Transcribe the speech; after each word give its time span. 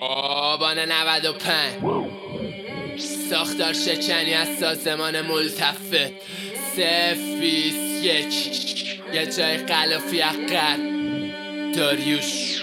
آبان 0.00 0.78
95 0.78 2.10
ساختار 3.30 3.72
شکنی 3.72 4.34
از 4.34 4.58
سازمان 4.58 5.20
ملتفه. 5.20 6.12
صف 6.76 7.42
یک. 8.02 8.34
یه 9.14 9.26
جای 9.26 9.56
قلافی 9.56 10.22
اقر 10.22 10.76
داریوش. 11.76 12.62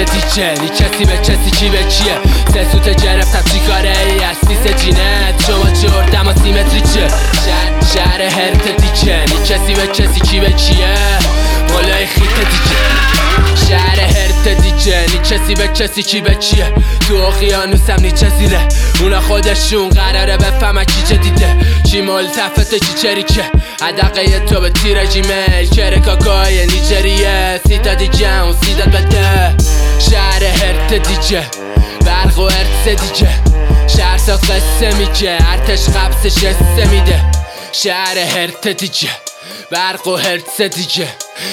هرت 0.00 0.12
دیجه 0.12 0.54
کسی 0.54 1.04
به 1.04 1.16
کسی 1.16 1.50
کی 1.50 1.68
به 1.68 1.82
کیه 1.82 2.18
سه 2.54 2.72
سوت 2.72 3.02
گرفتم 3.02 3.52
چی 3.52 3.60
کاره 3.60 3.92
ای 3.98 4.24
از 4.24 4.36
سیس 4.36 4.82
جینت 4.82 5.44
شما 5.46 5.70
جردم 5.70 6.28
و 6.28 6.32
سیمتری 6.42 6.80
چه؟ 6.80 7.08
شهر, 7.46 7.94
شهر 7.94 8.22
هرت 8.22 8.76
دیجه 8.76 9.24
کسی 9.24 9.74
به 9.74 9.86
کسی 9.86 10.20
کی 10.20 10.40
به 10.40 10.52
کیه 10.52 10.96
مولای 11.68 12.06
خیت 12.06 12.36
دیجه 12.36 13.10
شهر 13.68 14.00
هرت 14.00 14.48
دیجه 14.62 15.06
کسی 15.30 15.54
به 15.54 15.68
کسی 15.68 16.02
کی 16.02 16.20
به 16.20 16.34
کیه 16.34 16.72
تو 17.08 17.14
اقیانوسم 17.16 17.96
نیچه 18.00 18.28
زیره 18.38 18.68
اونا 19.00 19.20
خودشون 19.20 19.88
قراره 19.88 20.36
بفهمن 20.36 20.84
کی 20.84 21.02
چه 21.08 21.16
دیده. 21.16 21.56
چی 21.90 22.00
ملتفته 22.00 22.78
چی 22.78 22.92
چریکه؟ 23.02 23.44
عدقه 23.82 24.40
تو 24.40 24.60
به 24.60 24.70
تیر 24.70 25.06
جیمیل 25.06 25.68
کره 25.76 26.00
کاکای 26.00 26.66
نیجریه. 26.66 27.60
سیتا 27.68 27.94
دیجه 27.94 28.42
اون 28.44 28.54
سیدت 28.64 28.88
بده 28.88 29.49
هرت 30.90 31.08
دیجه. 31.08 31.46
برق 32.06 32.38
و 32.38 32.42
ارتس 32.42 33.02
دیجه. 33.02 33.28
شهر 33.96 34.18
ساز 34.18 34.40
قصه 34.40 34.94
میگه. 34.98 35.38
ارتش 35.50 35.88
قبسش 35.88 36.44
قصه 36.44 36.90
میده. 36.90 37.20
شهر 37.72 38.18
هرت 38.18 38.68
دیجه. 38.68 39.08
برق 39.70 40.08
و 40.08 40.16
هرتس 40.16 40.60
دیجه. 40.60 41.08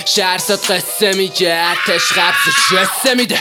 شهر 0.05 0.37
ساز 0.37 0.61
قصه 0.61 1.13
میگه. 1.13 1.53
ارتش 1.53 2.11
قبسش 2.11 2.73
قصه 2.73 3.15
میده. 3.15 3.37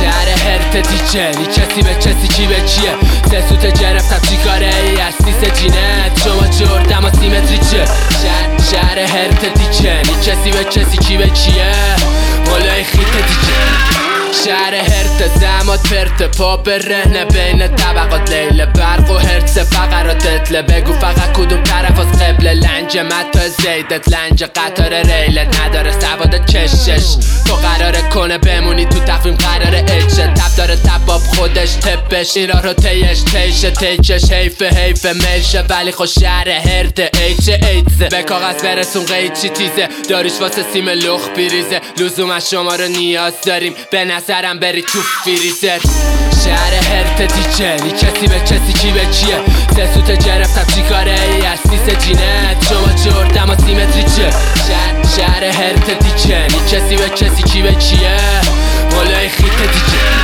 شهر 0.00 0.28
هرت 0.28 0.76
دیجه. 0.76 1.30
نی 1.38 1.46
کسی 1.46 1.82
به 1.82 1.94
کسی 1.94 2.28
کی 2.28 2.46
به 2.46 2.60
کیه 2.60 2.94
سه 3.30 3.48
سوت 3.48 3.80
گرفتم. 3.80 4.28
چی 4.28 4.36
کاره 4.36 4.74
ای؟ 4.74 5.00
از 5.00 5.14
سیس 5.14 5.60
جینت. 5.60 6.22
شما 6.24 6.46
جردم 6.46 7.04
و 7.04 7.10
سیمتری 7.10 7.58
چه 7.58 7.84
شهر, 8.22 8.70
شهر 8.72 8.98
هرت 8.98 9.54
دیجه. 9.54 10.02
نی 10.02 10.14
کسی 10.26 10.50
به 10.50 10.64
کسی 10.64 10.98
کی 10.98 11.16
به 11.16 11.28
کیه 11.30 11.72
مولای 12.46 12.84
خیت 12.84 13.12
دیجه. 13.28 13.51
شهر 14.32 14.74
هرت 14.74 15.38
زمات 15.40 15.82
پرت 15.88 16.36
پا 16.38 16.56
به 16.56 16.78
رهنه 16.78 17.24
بین 17.24 17.76
طبقات 17.76 18.30
لیله 18.30 18.66
برق 18.66 19.10
و 19.10 19.14
هرتس 19.14 19.58
فقرات 19.58 20.18
تتله. 20.18 20.62
بگو 20.62 20.92
فقط 20.92 21.32
کدوم 21.32 21.62
طرف 21.62 21.98
از 21.98 22.21
قبل 22.42 22.58
لنج 22.58 22.98
متا 22.98 23.48
زیدت 23.48 24.08
لنج 24.08 24.44
قطار 24.44 24.94
ریلت 24.94 25.60
نداره 25.60 26.00
سواد 26.00 26.46
کشش 26.46 27.16
تو 27.46 27.54
قراره 27.54 28.08
کنه 28.14 28.38
بمونی 28.38 28.84
تو 28.84 28.98
تقویم 28.98 29.34
قراره 29.34 29.84
اجه 29.88 30.26
تب 30.26 30.56
داره 30.56 30.76
تباب 30.76 31.20
خودش 31.20 31.70
تپش. 31.70 32.36
اینا 32.36 32.60
رو 32.60 32.72
تیش 32.72 33.20
تیشه 33.20 33.70
تیکش 33.70 34.32
حیف 34.32 34.62
حیف 34.62 35.06
میشه 35.06 35.64
ولی 35.68 35.92
خوش 35.92 36.18
شهر 36.18 36.48
هرت 36.48 36.98
ایچ 36.98 37.48
ایتزه 37.48 38.08
به 38.08 38.22
کاغذ 38.22 38.62
برسون 38.62 39.04
قیچی 39.04 39.48
تیزه 39.48 39.88
داریش 40.08 40.40
واسه 40.40 40.64
سیم 40.72 40.88
لخ 40.88 41.28
بیریزه 41.36 41.80
لزوم 41.98 42.30
از 42.30 42.50
شما 42.50 42.74
رو 42.74 42.88
نیاز 42.88 43.32
داریم. 43.46 43.74
به 43.90 44.04
نظرم 44.04 44.58
بری 44.58 44.82
تو 44.82 44.98
فریزر. 45.24 45.78
شهر 46.44 46.74
هرت 46.74 47.34
دیجه 47.34 47.84
نی 47.84 47.90
کسی 47.90 48.26
به 48.26 48.40
کسی 48.40 48.72
کی 48.72 48.90
به 48.92 49.00
کیه 49.00 49.40
سه 49.76 49.94
سوت 49.94 50.26
گرفتم 50.26 50.74
چی 50.74 50.82
کاره 50.82 51.20
ای؟ 51.20 51.46
از 51.46 51.58
سیس 51.58 51.96
شما 52.04 52.31
جردم 53.92 54.00
و 54.00 54.00
سیمتری 54.00 54.02
چه؟ 54.02 54.30
شهر, 54.68 55.02
شهر 55.16 55.44
هرت 55.44 55.98
دیجه 55.98 56.46
نی 56.46 56.60
کسی 56.70 56.96
به 56.96 57.08
کسی 57.08 57.42
کی 57.42 57.62
به 57.62 57.74
کیه؟ 57.74 58.16
مولای 58.90 59.28
خیت 59.28 59.58
دیجه 59.58 60.21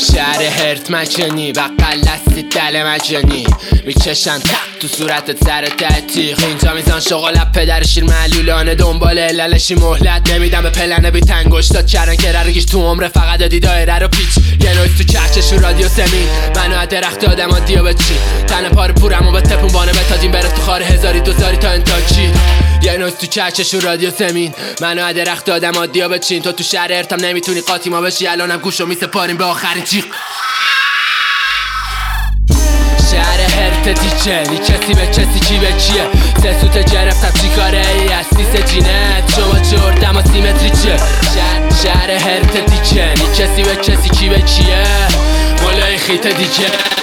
شهر 0.00 0.42
هرت 0.42 0.90
مجانی 0.90 1.52
و 1.52 1.60
قلستی 1.78 2.42
دل 2.42 2.82
مجانی. 2.82 3.46
می‌کشن 3.86 4.38
تق 4.38 4.78
تو 4.80 4.88
صورتت 4.88 5.44
سر 5.44 5.66
تحتیق 5.66 6.44
اینجا 6.44 6.74
میزان 6.74 7.00
شغلت 7.00 7.52
پدر 7.52 7.82
شیر 7.82 8.04
معلولانه 8.04 8.74
دنبال 8.74 9.18
عللشی 9.18 9.74
مهلت. 9.74 10.30
نمیدم 10.30 10.62
به 10.62 10.70
پلنه 10.70 11.10
بی 11.10 11.20
تنگشتات 11.20 11.86
کردن 11.86 12.16
که 12.16 12.32
ررگیش 12.32 12.64
تو 12.64 12.82
عمره 12.90 13.08
فقط 13.08 13.38
دادی 13.38 13.60
دایره 13.60 13.98
رو 13.98 14.08
پیچ. 14.08 14.44
یه 14.60 14.78
نویز 14.78 14.98
تو 14.98 15.04
چرچش 15.04 15.52
و 15.52 15.58
رادیو 15.58 15.88
سمین. 15.88 16.28
منو 16.56 16.78
از 16.78 16.88
درخت 16.88 17.24
آدم 17.24 17.58
دیو 17.58 17.82
به 17.82 17.94
چی 17.94 18.14
تن 18.46 18.68
پار 18.68 18.92
پورم 18.92 19.28
و 19.28 19.32
به 19.32 19.40
تپون 19.40 19.72
بانه 19.72 19.92
بتادیم 19.92 20.30
بره 20.30 20.48
تو 20.48 20.62
خار 20.62 20.82
هزاری 20.82 21.20
دوزاری 21.20 21.56
تا 21.56 21.68
انتاکی 21.68 22.32
یه 22.90 22.98
نوز 22.98 23.14
تو 23.14 23.26
چرچش 23.26 23.74
و 23.74 23.80
رادیو 23.80 24.10
سمین. 24.10 24.54
منو 24.80 25.04
از 25.04 25.16
درخت 25.16 25.48
آدم 25.48 25.72
عادی 25.72 26.00
بچین. 26.00 26.42
تو 26.42 26.52
تو 26.52 26.64
شهر 26.64 26.92
ارتم 26.92 27.16
نمی‌تونی 27.16 27.60
قاطی 27.60 27.90
ما 27.90 28.00
بشی. 28.00 28.26
الانم 28.26 28.56
گوشو 28.56 28.86
میسپاریم 28.86 29.36
به 29.36 29.44
آخرین 29.44 29.84
جیغ 29.84 30.04
شهر 33.10 33.40
هرت 33.40 33.88
دیجه 33.88 34.50
نی 34.50 34.58
کسی 34.58 34.94
به 34.94 35.06
کسی 35.06 35.40
کی 35.48 35.58
به 35.58 35.72
کیه 35.72 36.08
سه 36.42 36.60
سوت 36.60 36.90
چی 37.40 37.48
کاره 37.56 37.86
ای؟ 37.88 38.12
از 38.12 38.26
سیس 38.26 38.70
جینت. 38.70 39.34
شما 39.36 39.58
جردم 39.58 40.16
و 40.16 40.22
سیمتری 40.22 40.70
چه 40.70 40.96
شهر, 41.82 42.10
هرت 42.10 42.70
دیجه 42.70 43.14
نی 43.14 43.26
کسی 43.38 43.62
به 43.62 43.76
کسی 43.76 44.08
کی 44.08 44.28
به 44.28 44.40
کیه 44.40 44.84
مولای 45.62 45.96
خیت 45.96 46.26
دیجه 46.26 46.99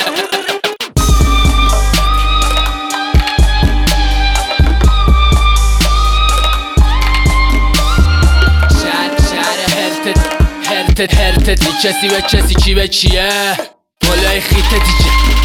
هرت 10.99 11.13
هرت 11.13 11.49
دی 11.49 11.71
کسی 11.83 12.07
به 12.09 12.21
کسی 12.21 12.55
کی 12.55 12.73
به 12.75 12.87
کیه 12.87 13.57
بالای 14.01 14.41
خیت 14.41 14.69
دیگه 14.69 15.36